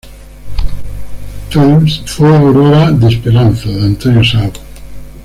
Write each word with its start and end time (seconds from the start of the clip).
Films 1.51 2.01
fue 2.07 2.35
"Aurora 2.35 2.89
de 2.91 3.07
esperanza" 3.07 3.69
de 3.69 3.81
Antonio 3.83 4.23
Sau. 4.23 4.51